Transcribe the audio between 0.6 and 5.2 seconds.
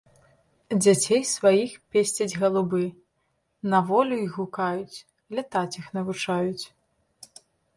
Дзяцей сваіх песцяць галубы, на волю іх гукаюць,